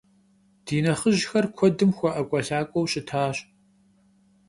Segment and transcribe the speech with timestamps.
[0.65, 3.37] Ди нэхъыжьхэр куэдым хуэӏэкӏуэлъакӏуэу щытащ.